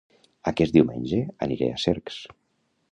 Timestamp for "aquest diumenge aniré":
0.51-1.71